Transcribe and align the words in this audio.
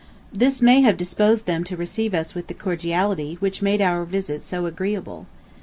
This 0.33 0.63
may 0.63 0.81
have 0.81 0.97
disposed 0.97 1.45
them 1.45 1.63
to 1.65 1.77
receive 1.77 2.15
us 2.15 2.33
with 2.33 2.47
the 2.47 2.55
cordiality 2.55 3.35
which 3.39 3.61
made 3.61 3.81
our 3.83 4.03
visit 4.03 4.41
so 4.41 4.65
agreeable. 4.65 5.27